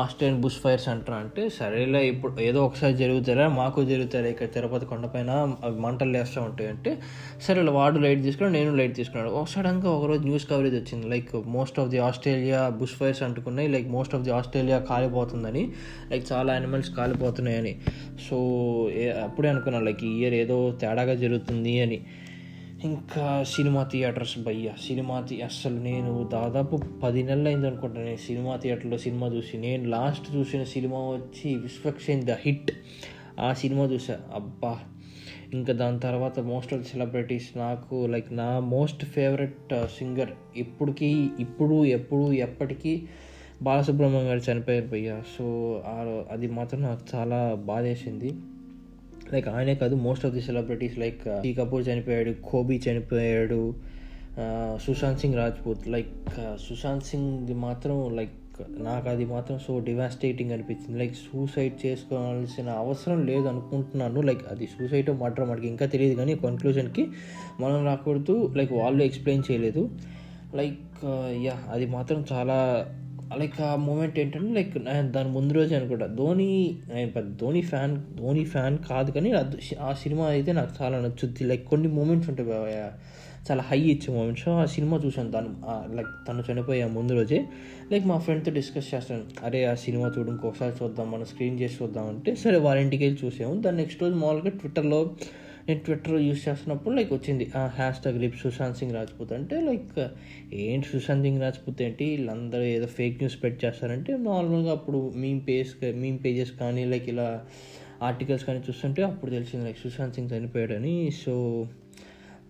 ఆస్ట్రేలియన్ 0.00 0.42
బుష్ 0.42 0.58
ఫైర్స్ 0.62 0.88
అంటారు? 0.88 1.18
అంటే 1.18 1.42
సరేలే 1.48 2.00
ఇప్పుడు 2.06 2.40
ఏదో 2.40 2.64
ఒకసారి 2.66 2.94
జరుగుతారా 2.96 3.48
మాకు 3.48 3.84
జరుగుతారా 3.84 4.26
ఇక్కడ 4.26 4.48
తిరుపతి 4.54 4.86
కొండపైన 4.86 5.30
అవి 5.64 5.78
మంటలు 5.80 6.10
లేస్తూ 6.10 6.40
ఉంటాయి 6.42 6.70
అంటే 6.70 6.92
సరే 7.46 7.62
వాడు 7.62 7.98
లైట్ 7.98 8.22
తీసుకున్నాడు 8.22 8.54
నేను 8.58 8.76
లైట్ 8.76 8.94
తీసుకున్నాడు 8.96 9.44
సడన్గా 9.50 9.90
ఒకరోజు 9.90 10.22
న్యూస్ 10.22 10.46
కవరేజ్ 10.50 10.74
వచ్చింది. 10.74 11.08
Like 11.08 11.30
most 11.46 11.80
of 11.80 11.88
the 11.88 11.98
Australia 11.98 12.68
bush 12.68 12.96
fires 13.00 13.22
అంటుకున్నాయి 13.22 13.68
like 13.68 13.88
most 13.88 14.14
of 14.14 14.22
the 14.22 14.30
Australia 14.30 14.78
కాలిపోతుందని 14.78 15.72
like 16.10 16.26
చాలా 16.32 16.52
యానిమల్స్ 16.52 16.90
కాలిపోతున్నాయని. 16.96 17.74
సో 18.30 18.36
అప్పుడే 19.24 19.48
అనుకున్నాను 19.48 19.84
లైక్ 19.84 20.04
ఈ 20.04 20.12
ఇయర్ 20.20 20.34
ఏదో 20.34 20.58
తేడాగా 20.80 21.14
జరుగుతుంది 21.14 21.80
అని. 21.80 22.00
ఇంకా 22.84 23.44
సినిమా 23.44 23.82
థియేటర్స్ 23.82 24.38
భయ్య 24.38 24.72
సినిమా 24.86 25.20
థి 25.20 25.42
అసలు 25.42 25.80
నేను 25.80 26.28
దాదాపు 26.32 26.76
పది 27.02 27.22
నెలలు 27.22 27.48
అయింది 27.48 27.66
అనుకుంటాను 27.66 28.04
నేను 28.04 28.16
సినిమా 28.16 28.56
థియేటర్లో 28.56 28.98
సినిమా 28.98 29.26
చూసి. 29.26 29.58
నేను 29.58 29.88
లాస్ట్ 29.88 30.36
చూసిన 30.36 30.64
సినిమా 30.64 30.98
వచ్చి 30.98 31.54
విశ్వక్సేన్ 31.54 32.22
ద 32.22 32.30
హిట్. 32.30 32.70
ఆ 33.40 33.52
సినిమా 33.52 33.84
చూసా. 33.84 34.20
అబ్బా! 34.34 34.78
ఇంకా 35.54 35.72
దాని 35.72 36.00
తర్వాత 36.00 36.40
మోస్ట్ 36.40 36.74
ఆఫ్ 36.74 36.82
ది 36.82 36.88
సెలబ్రిటీస్ 36.88 37.58
నాకు 37.58 38.06
లైక్ 38.06 38.32
నా 38.32 38.60
మోస్ట్ 38.60 39.04
ఫేవరెట్ 39.04 39.74
సింగర్ 39.98 40.30
ఇప్పటికీ 40.56 41.30
ఇప్పుడు 41.40 41.84
ఎప్పుడు 41.84 42.32
ఎప్పటికీ 42.32 43.02
బాలసుబ్రహ్మణ్యం 43.62 44.28
గారు 44.28 44.38
చనిపోయారు 44.38 44.86
భయ్య. 44.86 45.22
సో 45.38 45.46
అది 46.30 46.46
మాత్రం 46.48 46.82
నాకు 46.82 47.04
చాలా 47.14 47.54
బాధేసింది. 47.54 48.32
లైక్ 49.32 49.48
ఆయనే 49.48 49.74
కాదు 49.74 49.94
most 49.94 50.24
uh, 50.24 50.30
of 50.30 50.36
uh, 50.36 50.40
uh, 50.40 50.46
the 50.46 50.52
celebrities 50.52 50.98
like 50.98 51.46
ఈ 51.46 51.54
కపూర్ 51.54 51.88
చనిపోయాడు 51.88 52.34
కోబీ 52.50 52.80
చనిపోయాడు 52.90 53.74
సుశాంత్ 54.76 55.20
సింగ్ 55.20 55.34
రాజ్పూత్ 55.34 55.88
లైక్ 55.88 56.12
సుశాంత్ 56.68 57.04
సింగ్ 57.04 57.54
మాత్రం 57.54 58.16
లైక్ 58.16 58.36
నాకు 58.70 59.08
అది 59.08 59.24
మాత్రం 59.24 59.58
సో 59.58 59.78
డివాస్టేటింగ్ 59.78 60.50
అనిపించింది. 60.50 60.98
లైక్ 60.98 61.14
సూసైడ్ 61.14 61.86
చేసుకోవాల్సిన 61.86 62.68
అవసరం 62.70 63.26
లేదు 63.26 63.46
అనుకుంటున్నాను. 63.48 64.20
లైక్ 64.20 64.42
అది 64.50 64.66
సూసైడ్ 64.66 65.10
మర్డర్ 65.10 65.48
మనకి 65.48 65.68
ఇంకా 65.68 65.86
తెలియదు 65.86 66.14
కానీ 66.14 66.34
కన్క్లూజన్కి 66.34 67.08
మనం 67.60 67.86
రాకూడదు. 67.86 68.52
లైక్ 68.56 68.72
వాళ్ళు 68.72 69.02
ఎక్స్ప్లెయిన్ 69.04 69.44
చేయలేదు. 69.50 69.90
లైక్ 70.54 71.04
యా 71.44 71.56
అది 71.72 71.86
మాత్రం 71.86 72.24
చాలా 72.32 72.58
లైక్ 73.40 73.60
ఆ 73.60 73.76
మూమెంట్ 73.76 74.18
ఏంటంటే 74.18 74.52
లైక్ 74.54 74.74
దాని 75.12 75.28
ముందు 75.28 75.52
రోజే 75.52 75.76
అనుకుంటా. 75.76 76.06
ధోని 76.06 76.48
నేను 76.94 77.10
పెద్ద 77.10 77.30
ధోని 77.40 77.62
ఫ్యాన్ 77.62 77.94
ధోని 78.16 78.44
ఫ్యాన్ 78.44 78.78
కాదు 78.90 79.10
కానీ 79.10 79.32
ఆ 79.80 79.92
సినిమా 80.02 80.26
అయితే 80.26 80.52
నాకు 80.52 80.72
చాలా 80.82 80.98
నచ్చుద్ది. 81.00 81.44
లైక్ 81.44 81.64
కొన్ని 81.68 81.88
మూమెంట్స్ 81.88 82.30
ఉంటాయి 82.30 82.48
చాలా 83.50 83.62
హై 83.62 83.78
ఇచ్చే 83.80 84.14
మూమెంట్స్. 84.14 84.48
ఆ 84.48 84.64
సినిమా 84.64 84.96
చూసాను 85.04 85.30
దాని 85.30 85.48
లైక్ 85.96 86.10
తను 86.28 86.42
చనిపోయే 86.50 86.84
ముందు 86.96 87.12
రోజే. 87.12 87.40
లైక్ 87.92 88.04
మా 88.06 88.18
ఫ్రెండ్తో 88.18 88.50
డిస్కస్ 88.52 88.94
చేస్తాను. 88.94 89.24
అరే 89.44 89.64
ఆ 89.64 89.74
సినిమా 89.74 90.06
చూడడం 90.08 90.32
ఇంకొకసారి 90.32 90.74
చూద్దాం 90.82 91.10
మనం 91.10 91.24
స్క్రీన్ 91.24 91.60
చేసి 91.60 91.78
చూద్దాం 91.82 92.06
అంటే 92.08 92.34
సరే 92.34 92.56
వాళ్ళ 92.56 92.80
ఇంటికి 92.80 93.04
వెళ్ళి 93.04 93.26
చూసాము 93.26 93.60
దాని 93.60 93.76
నెక్స్ట్ 93.76 94.02
రోజు 94.02 94.14
మామూలుగా 94.14 94.50
ట్విట్టర్లో 94.50 95.00
నేను 95.68 95.80
ట్విట్టర్ 95.80 96.20
యూస్ 96.20 96.48
చేస్తున్నప్పుడు 96.48 96.94
లైక్ 96.94 97.12
వచ్చింది. 97.12 97.50
ఆ 97.56 97.66
hash 97.66 97.98
tag 97.98 98.18
lip 98.20 98.36
Sushant 98.36 98.78
Singh 98.78 98.94
Rajput 98.94 99.32
అంటే 99.32 99.60
లైక్ 99.60 100.08
ఏంటి 100.54 100.86
సుశాంత్ 100.86 101.24
సింగ్ 101.24 101.40
రాజ్పూత్ 101.40 101.82
ఏంటి? 101.82 102.04
వీళ్ళందరూ 102.04 102.62
ఏదో 102.62 102.86
ఫేక్ 102.86 103.16
న్యూస్ 103.18 103.42
పెట్ 103.42 103.64
చేస్తారంటే 103.64 104.16
నార్మల్గా 104.16 104.72
అప్పుడు 104.72 105.12
మీమ్ 105.16 105.40
పేజ్ 105.48 105.94
మీమ్ 105.94 106.18
పేజెస్ 106.24 106.52
కానీ 106.52 106.84
లైక్ 106.84 107.08
ఇలా 107.08 107.44
ఆర్టికల్స్ 108.02 108.44
కానీ 108.44 108.58
చూస్తుంటే 108.58 109.02
అప్పుడు 109.02 109.30
తెలిసింది 109.30 109.64
లైక్ 109.64 109.78
సుశాంత్ 109.78 110.14
సింగ్ 110.14 110.30
చనిపోయాడని. 110.30 111.10
So 111.10 111.66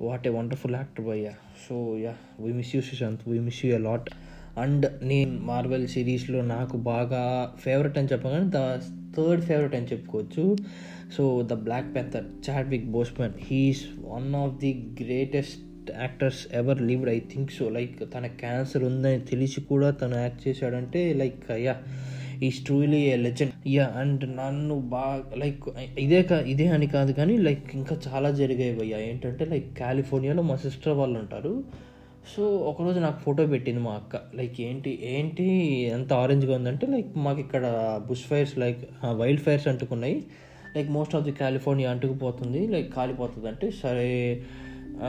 what 0.01 0.27
a 0.27 0.31
wonderful 0.31 0.75
actor 0.75 1.07
భయ్య. 1.07 1.31
So 1.69 1.99
yeah 1.99 2.15
we 2.41 2.53
miss 2.53 2.77
you 2.77 2.83
Sushant. 2.83 3.29
We 3.29 3.39
miss 3.39 3.67
you 3.67 3.75
a 3.75 3.79
lot 3.79 4.11
and 4.59 4.87
నేను 5.03 5.41
మార్వెల్ 5.41 5.87
సిరీస్లో 5.89 6.41
నాకు 6.43 6.77
బాగా 6.77 7.23
ఫేవరెట్ 7.61 7.99
అని 7.99 8.09
చెప్పగానే 8.13 8.47
ద 8.49 8.81
థర్డ్ 9.17 9.43
ఫేవరెట్ 9.45 9.75
అని 9.75 9.87
చెప్పుకోవచ్చు. 9.87 10.57
So 11.17 11.25
the 11.51 11.55
black 11.67 11.91
panther 11.97 12.27
Chadwick 12.47 12.89
Boseman 12.97 13.37
he's 13.49 13.85
one 14.15 14.31
of 14.43 14.57
the 14.65 14.73
greatest 15.01 15.91
actors 16.03 16.43
ever 16.55 16.81
lived 16.89 17.11
I 17.11 17.19
think 17.33 17.53
so 17.59 17.65
like 17.69 17.97
తన 18.15 18.27
cancer 18.43 18.85
ఉందని 18.85 19.21
తెలిసి 19.31 19.61
కూడా 19.71 19.91
తను 20.01 20.17
యాక్ట్ 20.17 20.43
చేశాడంటే 20.49 21.01
like 21.23 21.41
yeah 21.67 21.75
is 22.47 22.59
truly 22.65 23.01
a 23.13 23.17
legend 23.17 23.53
yeah 23.69 23.87
and 24.01 24.25
నన్ను 24.37 24.77
బాగా 24.95 25.37
లైక్ 25.43 25.65
ఇదే 25.99 26.21
కా 26.23 26.39
ఇదే 26.53 26.67
అని 26.67 26.87
కాదు 26.87 27.13
కానీ 27.13 27.35
లైక్ 27.39 27.67
ఇంకా 27.75 27.97
చాలా 28.07 28.31
జరిగాయి 28.41 28.75
భయ్యా. 28.79 28.99
ఏంటంటే 29.09 29.45
లైక్ 29.45 29.69
కాలిఫోర్నియాలో 29.79 30.43
మా 30.43 30.57
సిస్టర్ 30.57 30.97
వాళ్ళు 31.01 31.19
ఉంటారు. 31.19 31.53
సో 32.33 32.43
ఒకరోజు 32.71 32.99
నాకు 32.99 33.19
ఫోటో 33.21 33.47
పెట్టింది 33.47 33.81
మా 33.81 33.93
అక్క. 33.93 34.17
లైక్ 34.35 34.61
ఏంటి 34.61 34.91
ఏంటి 35.03 35.47
ఎంత 35.97 36.13
ఆరెంజ్గా 36.13 36.55
ఉందంటే 36.55 36.87
లైక్ 36.87 37.13
మాకు 37.17 37.41
ఇక్కడ 37.41 37.65
bush 38.09 38.27
fires 38.31 38.59
like 38.59 38.83
wild 39.21 39.41
fires 39.41 39.69
అంటుకున్నాయి. 39.69 40.17
Like 40.77 40.91
most 40.91 41.15
of 41.15 41.25
the 41.25 41.33
California 41.33 41.91
అంటుకుపోతుంది 41.91 42.67
like 42.67 42.95
కాలిపోతుంది 42.95 43.49
అంటే 43.49 43.71
సరే 43.71 44.43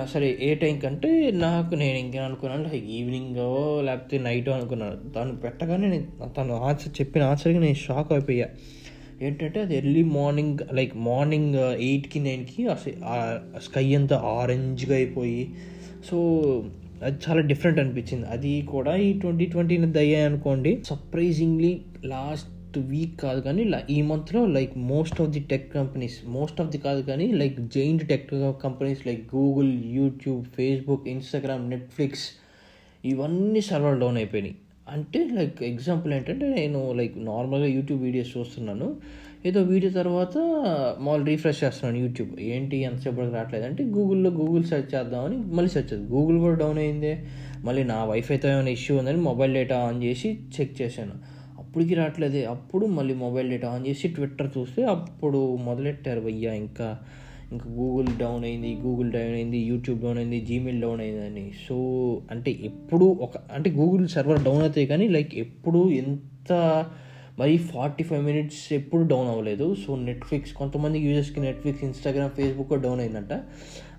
సరే 0.06 0.38
ఏ 0.42 0.56
టైం 0.56 0.80
కంటే 0.80 1.32
నాకు 1.32 1.76
నేను 1.76 1.98
ఇంకేం 1.98 2.24
అనుకున్నాను 2.24 2.64
లైక్ 2.64 2.86
ఈవినింగ్ 2.86 3.38
లేకపోతే 3.86 4.18
నైట్ 4.18 4.50
అనుకున్నాను 4.50 5.10
తను 5.10 5.36
పెట్టగానే 5.36 5.88
నేను 5.88 6.30
తను 6.38 6.54
ఆన్సర్ 6.54 7.02
చెప్పిన 7.02 7.24
ఆన్సర్కి 7.24 7.60
నేను 7.60 7.74
షాక్ 7.74 8.12
అయిపోయా. 8.12 8.48
ఏంటంటే 9.22 9.62
అది 9.62 9.78
ఎర్లీ 9.78 10.04
మార్నింగ్ 10.04 10.60
లైక్ 10.74 10.98
మార్నింగ్ 10.98 11.56
ఎయిట్కి 11.56 12.20
నైన్కి 12.20 12.68
అసలు 12.68 12.94
స్కై 13.60 13.96
అంతా 13.96 14.18
ఆరెంజ్గా 14.18 14.96
అయిపోయి 14.96 15.54
సో 16.10 16.18
అది 17.04 17.18
చాలా 17.30 17.42
డిఫరెంట్ 17.42 17.80
అనిపించింది. 17.80 18.26
అది 18.26 18.62
కూడా 18.62 18.96
ఈ 18.96 19.20
ట్వంటీ 19.20 19.46
ట్వంటీ 19.46 19.78
దయ్యాయి 19.78 20.26
అనుకోండి 20.26 20.82
సర్ప్రైజింగ్లీ 20.86 21.82
లాస్ట్ 22.06 22.53
వీక్ 22.80 23.22
కాదు 23.22 23.42
కానీ 23.42 23.72
ఈ 23.90 24.02
మంత్లో 24.02 24.46
like 24.46 24.78
most 24.78 25.22
of 25.22 25.30
the 25.30 25.40
tech 25.40 25.74
companies 25.74 26.28
most 26.28 26.62
of 26.62 26.70
the 26.70 26.78
కాదు 26.78 27.02
కానీ 27.02 27.32
like 27.32 27.60
giant 27.60 28.08
tech 28.08 28.30
companies 28.64 29.08
like 29.08 29.36
Google 29.36 29.84
YouTube 29.86 30.46
Facebook 30.46 31.08
Instagram 31.08 31.70
Netflix 31.70 32.30
ఇవన్నీ 33.06 33.62
సర్వర్ 33.62 34.00
డౌన్ 34.00 34.18
అయిపోయినాయి. 34.18 34.56
అంటే 34.90 35.30
లైక్ 35.34 35.64
ఎగ్జాంపుల్ 35.64 36.14
ఏంటంటే 36.14 36.50
నేను 36.50 36.94
లైక్ 36.94 37.26
నార్మల్గా 37.26 37.68
యూట్యూబ్ 37.68 38.04
వీడియోస్ 38.04 38.38
చూస్తున్నాను. 38.38 38.96
ఏదో 39.46 39.62
వీడియో 39.62 39.92
తర్వాత 39.92 40.38
మళ్ళీ 41.00 41.26
రీఫ్రెష్ 41.26 41.64
చేస్తున్నాను 41.64 42.04
యూట్యూబ్ 42.04 42.40
ఏంటి 42.40 42.78
ఎంతసేపటికి 42.78 43.36
రావట్లేదు? 43.36 43.66
అంటే 43.66 43.84
గూగుల్లో 43.84 44.30
గూగుల్ 44.30 44.64
సెర్చ్ 44.64 44.96
చేద్దామని 44.96 45.38
మళ్ళీ 45.38 45.72
సెర్చ్ 45.72 45.94
చేద్దాం. 45.94 46.18
గూగుల్ 46.18 46.40
కూడా 46.40 46.56
డౌన్ 46.56 46.78
అయిందే. 46.78 47.24
మళ్ళీ 47.64 47.84
నా 47.84 48.06
వైఫైతో 48.06 48.50
ఏమైనా 48.50 48.70
ఇష్యూ 48.70 48.98
ఉందని 48.98 49.18
మొబైల్ 49.18 49.54
డేటా 49.54 49.80
ఆన్ 49.80 50.04
చేసి 50.04 50.40
చెక్ 50.60 50.82
చేశాను. 50.82 51.33
అప్పటికి 51.74 51.96
రావట్లేదే. 51.96 52.46
అప్పుడు 52.46 52.86
మళ్ళీ 52.86 53.14
మొబైల్ 53.14 53.50
డేటా 53.50 53.68
ఆన్ 53.70 53.88
చేసి 53.88 54.08
ట్విట్టర్ 54.08 54.50
చూస్తే 54.58 54.84
అప్పుడు 54.86 55.56
మొదలెట్టారు 55.56 56.20
భయ్యా. 56.22 56.54
ఇంకా 56.54 57.00
ఇంకా 57.52 57.70
గూగుల్ 57.70 58.08
డౌన్ 58.20 58.44
అయింది 58.46 58.76
గూగుల్ 58.76 59.12
డౌన్ 59.12 59.34
అయింది 59.34 59.58
యూట్యూబ్ 59.58 60.02
డౌన్ 60.02 60.18
అయింది 60.18 60.42
జీమెయిల్ 60.42 60.82
డౌన్ 60.82 61.02
అయిందని. 61.02 61.52
సో 61.70 61.78
అంటే 62.32 62.52
ఎప్పుడు 62.62 63.06
ఒక 63.06 63.38
అంటే 63.54 63.70
గూగుల్ 63.72 64.08
సర్వర్ 64.08 64.44
డౌన్ 64.44 64.62
అవుతాయి 64.62 64.88
కానీ 64.88 65.08
లైక్ 65.08 65.36
ఎప్పుడు 65.36 65.90
ఎంత 65.90 66.52
మరి 67.40 67.58
ఫార్టీ 67.58 68.04
ఫైవ్ 68.04 68.26
మినిట్స్ 68.26 68.74
ఎప్పుడు 68.74 69.04
డౌన్ 69.04 69.28
అవ్వలేదు. 69.28 69.76
సో 69.76 69.96
నెట్ఫ్లిక్స్ 69.96 70.54
కొంతమంది 70.54 71.00
యూజర్స్కి 71.00 71.40
నెట్ఫ్లిక్స్ 71.40 71.84
ఇన్స్టాగ్రామ్ 71.84 72.32
ఫేస్బుక్ 72.32 72.82
డౌన్ 72.82 73.00
అయిందంట. 73.00 73.42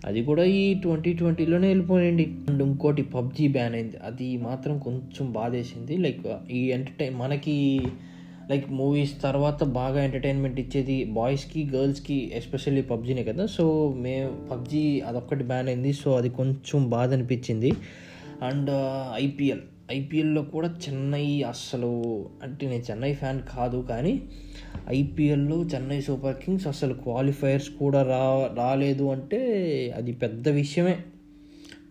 అది 0.05 0.25
కూడా 0.25 0.45
ఈ 0.45 0.75
ట్వంటీ 0.75 1.13
ట్వంటీలోనే 1.13 1.69
వెళ్ళిపోయింది. 1.69 2.37
అండ్ 2.49 2.63
ఇంకోటి 2.63 3.03
పబ్జీ 3.03 3.49
బ్యాన్ 3.49 3.75
అయింది. 3.75 3.97
అది 3.97 4.37
మాత్రం 4.37 4.79
కొంచెం 4.79 5.33
బాధేసింది. 5.33 5.97
లైక్ 5.97 6.51
ఈ 6.51 6.71
ఎంటర్టైన్ 6.71 7.15
మనకి 7.15 7.81
లైక్ 8.51 8.71
మూవీస్ 8.71 9.23
తర్వాత 9.23 9.65
బాగా 9.65 10.05
ఎంటర్టైన్మెంట్ 10.05 10.61
ఇచ్చేది 10.61 11.05
బాయ్స్కి 11.05 11.71
గర్ల్స్కి 11.75 12.33
ఎస్పెషల్లీ 12.35 12.83
పబ్జీనే 12.83 13.25
కదా. 13.25 13.47
సో 13.47 13.95
మే 13.99 14.31
పబ్జీ 14.51 15.01
అదొక్కటి 15.01 15.45
బ్యాన్ 15.45 15.69
అయింది. 15.69 15.93
సో 15.93 16.17
అది 16.17 16.29
కొంచెం 16.29 16.91
బాధ 16.91 17.13
అనిపించింది. 17.13 17.73
అండ్ 18.43 18.71
ఐపీఎల్ 19.25 19.61
ఐపీఎల్లో 19.93 20.43
కూడా 20.43 20.69
చెన్నై 20.69 21.43
అస్సలు 21.43 22.29
అంటే 22.43 22.67
నేను 22.67 22.83
చెన్నై 22.91 23.15
ఫ్యాన్ 23.15 23.43
కాదు 23.57 23.87
కానీ 23.91 24.23
ఐపీఎల్లో 24.89 25.57
చెన్నై 25.63 26.01
సూపర్ 26.01 26.37
కింగ్స్ 26.37 26.67
అసలు 26.67 26.95
క్వాలిఫైయర్స్ 26.95 27.71
కూడా 27.71 28.03
రా 28.03 28.51
రాలేదు 28.55 29.05
అంటే 29.05 29.41
అది 29.97 30.13
పెద్ద 30.13 30.49
విషయమే. 30.49 30.99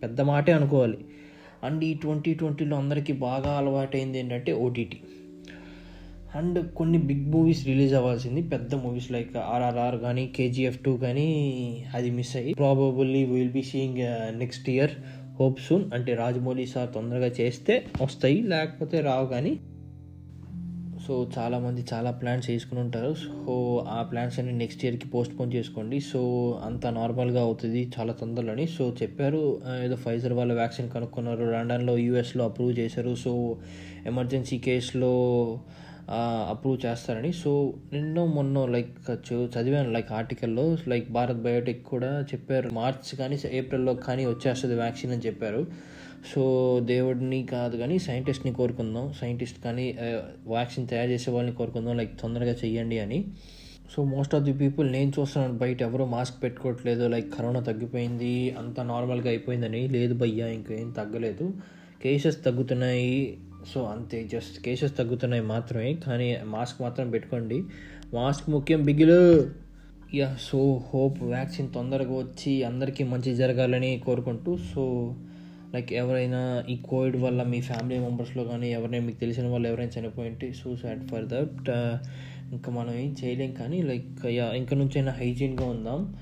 పెద్ద 0.02 0.20
మాటే 0.20 0.52
అనుకోవాలి. 0.52 0.98
అండ్ 1.64 1.84
ఈ 1.84 1.94
ట్వంటీ 1.94 2.34
ట్వంటీలో 2.34 2.76
అందరికీ 2.76 3.12
బాగా 3.12 3.50
అలవాటైంది 3.50 4.18
ఏంటంటే 4.18 4.52
ఓటీటీ. 4.52 4.96
అండ్ 6.34 6.72
కొన్ని 6.72 6.98
బిగ్ 6.98 7.26
మూవీస్ 7.26 7.66
రిలీజ్ 7.66 7.94
అవ్వాల్సింది 7.94 8.42
పెద్ద 8.42 8.74
మూవీస్ 8.74 9.12
లైక్ 9.12 9.36
ఆర్ఆర్ఆర్ 9.36 9.96
కానీ 9.96 10.32
కేజీఎఫ్ 10.36 10.78
టూ 10.78 10.96
కానీ 10.96 11.28
అది 11.94 12.10
మిస్ 12.10 12.36
అయ్యి 12.36 12.54
probably 12.54 13.24
will 13.24 13.50
be 13.50 13.62
seeing 13.62 13.98
next 14.38 14.70
year 14.70 14.90
hope 15.40 15.60
soon 15.60 15.90
అంటే 15.94 16.14
రాజమౌళి 16.14 16.66
సార్ 16.66 16.94
తొందరగా 16.94 17.26
చేస్తే 17.26 17.86
వస్తాయి 18.02 18.42
లేకపోతే 18.42 19.00
రావు 19.00 19.26
కానీ. 19.26 19.60
సో 21.08 21.30
చాలామంది 21.38 21.84
చాలా 21.92 22.10
ప్లాన్స్ 22.10 22.50
వేసుకుని 22.50 22.80
ఉంటారు. 22.80 23.14
సో 23.14 23.86
ఆ 23.88 24.02
ప్లాన్స్ 24.02 24.38
అన్ని 24.38 24.52
నెక్స్ట్ 24.52 24.84
ఇయర్కి 24.84 25.08
పోస్ట్పోన్ 25.08 25.52
చేసుకోండి. 25.52 26.00
సో 26.00 26.50
అంత 26.64 26.86
నార్మల్గా 26.86 27.40
అవుతుంది 27.40 27.92
చాలా 28.00 28.12
తొందరలోని. 28.12 28.66
సో 28.66 28.96
చెప్పారు 29.02 29.60
ఏదో 29.84 29.96
ఫైజర్ 29.96 30.32
వాళ్ళ 30.32 30.52
వ్యాక్సిన్ 30.52 30.90
కనుక్కున్నారు. 30.90 31.44
లండన్లో 31.44 31.98
యూఎస్లో 31.98 32.44
అప్రూవ్ 32.44 32.78
చేశారు. 32.78 33.14
సో 33.14 33.56
ఎమర్జెన్సీ 34.06 34.58
కేసులో 34.58 35.14
అప్రూవ్ 36.10 36.86
చేస్తారని. 36.86 37.32
సో 37.32 37.74
నిన్నో 37.92 38.26
మొన్న 38.26 38.66
లైక్ 38.66 38.90
చదివాను 39.30 39.92
లైక్ 39.92 40.12
ఆర్టికల్లో 40.12 40.76
లైక్ 40.88 41.12
భారత్ 41.12 41.38
బయోటెక్ 41.38 41.84
కూడా 41.84 42.20
చెప్పారు. 42.20 42.70
మార్చ్ 42.70 43.16
కానీ 43.16 43.38
ఏప్రిల్లో 43.50 43.94
కానీ 43.94 44.26
వచ్చేస్తుంది 44.26 44.74
వ్యాక్సిన్ 44.74 45.12
అని 45.12 45.22
చెప్పారు. 45.26 45.66
సో 46.34 46.80
దేవుడిని 46.84 47.46
కాదు 47.46 47.76
కానీ 47.76 47.98
సైంటిస్ట్ని 47.98 48.52
కోరుకుందాం. 48.52 49.12
సైంటిస్ట్ 49.12 49.64
కానీ 49.64 49.98
వ్యాక్సిన్ 50.46 50.88
తయారు 50.88 51.10
చేసే 51.10 51.30
వాళ్ళని 51.30 51.56
కోరుకుందాం. 51.56 51.96
లైక్ 51.96 52.20
తొందరగా 52.20 52.52
చెయ్యండి 52.52 52.98
అని. 52.98 53.24
So 53.96 54.04
most 54.04 54.34
of 54.34 54.44
the 54.44 54.52
people 54.52 54.92
నేను 54.92 55.12
చూస్తున్నాను 55.20 55.58
బయట 55.58 55.82
ఎవరో 55.82 56.06
మాస్క్ 56.06 56.42
పెట్టుకోవట్లేదు. 56.42 57.08
లైక్ 57.08 57.34
కరోనా 57.34 57.60
తగ్గిపోయింది 57.60 58.50
అంత 58.50 58.80
నార్మల్గా 58.80 59.28
అయిపోయిందని. 59.28 59.88
లేదు 59.88 60.14
భయ్యా 60.14 60.46
ఇంకేం 60.46 60.90
తగ్గలేదు. 60.90 61.52
కేసెస్ 62.02 62.44
తగ్గుతున్నాయి. 62.44 63.36
సో 63.72 63.82
అంతే 63.84 64.28
జస్ట్ 64.32 64.62
కేసెస్ 64.62 64.96
తగ్గుతున్నాయి 64.98 65.42
మాత్రమే 65.42 65.94
కానీ 65.94 66.38
మాస్క్ 66.44 66.82
మాత్రం 66.82 67.10
పెట్టుకోండి. 67.10 67.62
మాస్క్ 68.14 68.50
ముఖ్యం 68.50 68.82
బిగిలు 68.82 69.50
యా 70.14 70.36
సో 70.40 70.82
హోప్ 70.90 71.22
వ్యాక్సిన్ 71.22 71.68
తొందరగా 71.74 72.14
వచ్చి 72.18 72.62
అందరికీ 72.62 73.04
మంచి 73.04 73.34
జరగాలని 73.36 74.02
కోరుకుంటూ 74.06 74.56
సో 74.56 75.14
లైక్ 75.74 75.92
ఎవరైనా 75.92 76.64
ఈ 76.68 76.76
కోవిడ్ 76.76 77.16
వల్ల 77.16 77.42
మీ 77.42 77.60
ఫ్యామిలీ 77.60 78.00
మెంబర్స్లో 78.00 78.44
కానీ 78.44 78.72
ఎవరైనా 78.72 79.06
మీకు 79.06 79.20
తెలిసిన 79.20 79.46
వాళ్ళు 79.46 79.68
ఎవరైనా 79.68 80.00
చనిపోయింటే 80.00 80.52
సూసైడ్ 80.52 81.08
ఫర్ 81.08 81.24
దట్ 81.24 81.70
ఇంకా 82.52 82.72
మనం 82.72 82.94
ఏం 82.94 83.16
చేయలేం 83.24 83.52
కానీ 83.52 83.82
లైక్ 83.82 84.26
యా 84.26 84.46
ఇంకా 84.52 84.76
నుంచైనా 84.76 85.12
హైజీన్గా 85.12 85.66
ఉందాం. 85.66 86.16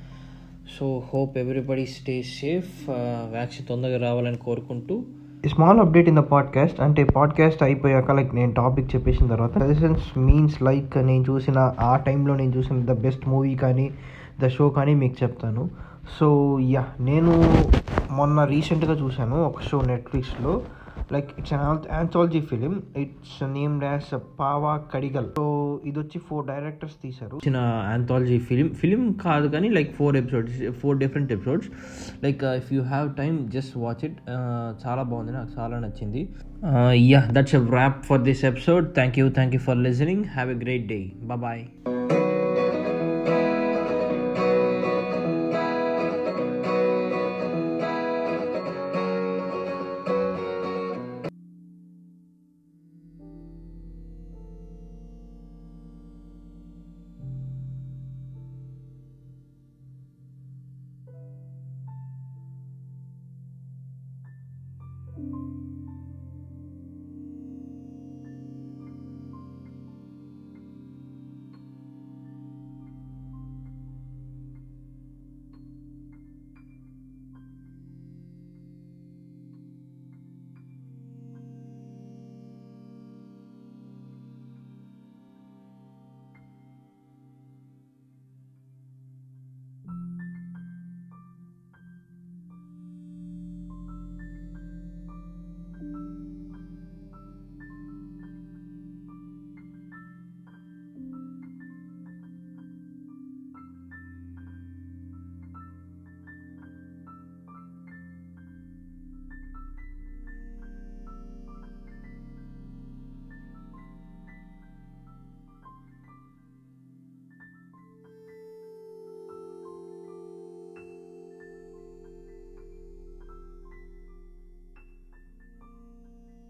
So 0.78 0.87
hope 1.12 1.38
everybody 1.38 1.87
stay 1.87 2.22
safe 2.22 2.90
vaccine 3.30 3.66
తొందరగా 3.66 3.99
రావాలని 3.99 4.37
కోరుకుంటూ 4.37 5.04
small 5.49 5.80
update 5.80 6.08
in 6.08 6.16
the 6.16 6.20
podcast 6.20 6.80
అంటే 6.80 7.04
పాడ్కాస్ట్ 7.04 7.62
అయిపోయాక 7.62 8.11
లైక్ 8.11 8.34
నేను 8.34 8.52
టాపిక్ 8.52 8.94
చెప్పేసిన 8.94 9.26
తర్వాత 9.26 9.58
సజెషన్స్ 9.58 10.18
మీన్స్ 10.18 10.62
లైక్ 10.62 10.99
నేను 10.99 11.25
చూసిన 11.30 11.75
ఆ 11.80 11.96
టైంలో 11.96 12.37
నేను 12.37 12.52
చూసిన 12.56 12.76
ద 12.78 12.92
బెస్ట్ 12.92 13.28
మూవీ 13.28 13.54
కానీ 13.54 13.90
ద 14.40 14.49
షో 14.49 14.68
కానీ 14.68 14.94
మీకు 14.94 15.14
చెప్తాను. 15.22 15.70
సో 16.20 16.58
యా 16.61 16.84
నేను 17.00 17.44
మొన్న 18.11 18.44
రీసెంట్గా 18.44 18.92
చూశాను 18.92 19.44
ఒక 19.44 19.61
షో 19.61 19.80
నెట్ఫ్లిక్స్లో 19.80 20.62
like 21.12 21.31
it's 21.38 21.52
an 21.52 21.62
anthology 21.92 22.40
film 22.50 22.75
it's 22.97 23.37
named 23.54 23.85
as 23.85 24.09
Paava 24.38 24.73
Kadhaigal 24.92 25.28
so 25.38 25.45
ఇది 25.85 25.99
వచ్చి 25.99 26.19
ఫోర్ 26.28 26.45
డైరెక్టర్స్ 26.47 26.97
తీశారు 27.02 27.35
వచ్చిన 27.37 27.59
ఆంథాలజీ 27.92 28.38
ఫిలిం 28.38 28.69
ఫిలిం 28.75 29.02
కాదు 29.25 29.49
కానీ 29.49 29.69
like 29.69 29.92
four 29.92 30.16
episodes 30.16 30.59
four 30.81 30.99
different 30.99 31.33
episodes 31.33 31.69
like 32.25 32.45
if 32.57 32.73
you 32.73 32.83
have 32.83 33.09
time 33.14 33.38
just 33.50 33.76
watch 33.76 34.04
it 34.04 34.19
చాలా 34.87 35.02
బాగుంది 35.02 35.33
నాకు 35.33 35.52
చాలా 35.59 35.78
నచ్చింది 35.78 36.23
yeah 37.11 37.23
that's 37.33 37.54
a 37.54 37.62
wrap 37.71 38.00
for 38.04 38.23
this 38.23 38.45
episode 38.45 38.87
thank 38.95 39.19
you 39.19 39.26
thank 39.31 39.54
you 39.54 39.61
for 39.61 39.81
listening 39.88 40.25
have 40.37 40.50
a 40.50 40.59
great 40.64 40.87
day 40.87 41.00
bye 41.37 41.64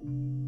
bye 0.03 0.42